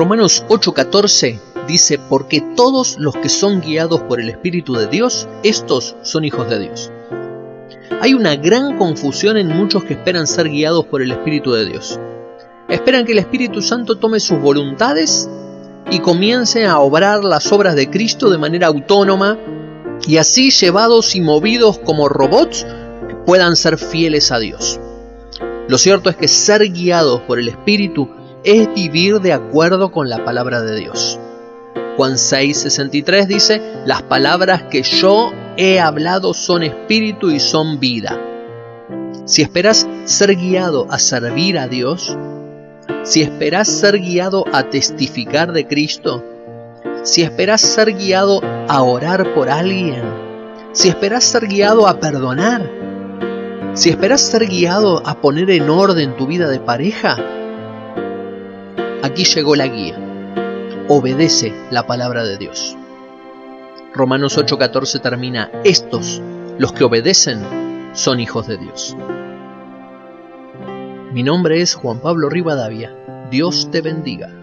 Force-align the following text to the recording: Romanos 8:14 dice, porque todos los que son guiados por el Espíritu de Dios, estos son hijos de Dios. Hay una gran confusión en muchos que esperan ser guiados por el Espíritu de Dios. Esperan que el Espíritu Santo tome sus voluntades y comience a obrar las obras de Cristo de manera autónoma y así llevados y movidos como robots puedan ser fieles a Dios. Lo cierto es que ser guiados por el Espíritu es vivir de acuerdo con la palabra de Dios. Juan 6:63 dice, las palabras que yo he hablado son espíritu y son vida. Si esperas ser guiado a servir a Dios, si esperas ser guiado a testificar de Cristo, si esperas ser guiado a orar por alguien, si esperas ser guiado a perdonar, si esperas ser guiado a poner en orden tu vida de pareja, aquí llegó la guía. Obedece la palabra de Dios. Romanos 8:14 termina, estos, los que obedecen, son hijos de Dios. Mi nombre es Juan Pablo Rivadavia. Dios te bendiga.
Romanos 0.00 0.42
8:14 0.48 1.38
dice, 1.68 1.98
porque 1.98 2.42
todos 2.56 2.96
los 2.98 3.14
que 3.18 3.28
son 3.28 3.60
guiados 3.60 4.00
por 4.00 4.18
el 4.18 4.30
Espíritu 4.30 4.72
de 4.72 4.86
Dios, 4.86 5.28
estos 5.42 5.94
son 6.00 6.24
hijos 6.24 6.48
de 6.48 6.58
Dios. 6.58 6.90
Hay 8.00 8.14
una 8.14 8.34
gran 8.36 8.78
confusión 8.78 9.36
en 9.36 9.48
muchos 9.48 9.84
que 9.84 9.92
esperan 9.92 10.26
ser 10.26 10.48
guiados 10.48 10.86
por 10.86 11.02
el 11.02 11.12
Espíritu 11.12 11.52
de 11.52 11.66
Dios. 11.66 12.00
Esperan 12.70 13.04
que 13.04 13.12
el 13.12 13.18
Espíritu 13.18 13.60
Santo 13.60 13.98
tome 13.98 14.20
sus 14.20 14.40
voluntades 14.40 15.28
y 15.90 15.98
comience 15.98 16.64
a 16.64 16.78
obrar 16.78 17.22
las 17.22 17.52
obras 17.52 17.76
de 17.76 17.90
Cristo 17.90 18.30
de 18.30 18.38
manera 18.38 18.68
autónoma 18.68 19.36
y 20.08 20.16
así 20.16 20.50
llevados 20.50 21.14
y 21.14 21.20
movidos 21.20 21.78
como 21.78 22.08
robots 22.08 22.66
puedan 23.26 23.54
ser 23.54 23.76
fieles 23.76 24.32
a 24.32 24.38
Dios. 24.38 24.80
Lo 25.68 25.76
cierto 25.76 26.08
es 26.08 26.16
que 26.16 26.26
ser 26.26 26.72
guiados 26.72 27.20
por 27.20 27.38
el 27.38 27.48
Espíritu 27.48 28.08
es 28.44 28.72
vivir 28.74 29.20
de 29.20 29.32
acuerdo 29.32 29.92
con 29.92 30.08
la 30.08 30.24
palabra 30.24 30.62
de 30.62 30.78
Dios. 30.78 31.18
Juan 31.96 32.14
6:63 32.14 33.26
dice, 33.26 33.60
las 33.84 34.02
palabras 34.02 34.64
que 34.64 34.82
yo 34.82 35.32
he 35.56 35.80
hablado 35.80 36.32
son 36.32 36.62
espíritu 36.62 37.30
y 37.30 37.40
son 37.40 37.78
vida. 37.78 38.18
Si 39.26 39.42
esperas 39.42 39.86
ser 40.04 40.34
guiado 40.36 40.86
a 40.90 40.98
servir 40.98 41.58
a 41.58 41.68
Dios, 41.68 42.16
si 43.02 43.22
esperas 43.22 43.68
ser 43.68 43.98
guiado 43.98 44.44
a 44.52 44.64
testificar 44.70 45.52
de 45.52 45.66
Cristo, 45.66 46.24
si 47.02 47.22
esperas 47.22 47.60
ser 47.60 47.94
guiado 47.94 48.40
a 48.68 48.82
orar 48.82 49.34
por 49.34 49.50
alguien, 49.50 50.02
si 50.72 50.88
esperas 50.88 51.24
ser 51.24 51.46
guiado 51.46 51.86
a 51.86 52.00
perdonar, 52.00 52.70
si 53.74 53.90
esperas 53.90 54.20
ser 54.20 54.46
guiado 54.46 55.06
a 55.06 55.20
poner 55.20 55.50
en 55.50 55.68
orden 55.70 56.16
tu 56.16 56.26
vida 56.26 56.48
de 56.48 56.60
pareja, 56.60 57.18
aquí 59.02 59.24
llegó 59.24 59.56
la 59.56 59.66
guía. 59.66 59.98
Obedece 60.88 61.54
la 61.70 61.86
palabra 61.86 62.24
de 62.24 62.36
Dios. 62.38 62.76
Romanos 63.94 64.38
8:14 64.38 65.00
termina, 65.00 65.50
estos, 65.64 66.22
los 66.58 66.72
que 66.72 66.84
obedecen, 66.84 67.40
son 67.92 68.20
hijos 68.20 68.46
de 68.46 68.56
Dios. 68.56 68.96
Mi 71.12 71.22
nombre 71.22 71.60
es 71.60 71.74
Juan 71.74 72.00
Pablo 72.00 72.28
Rivadavia. 72.28 72.94
Dios 73.30 73.70
te 73.70 73.80
bendiga. 73.80 74.39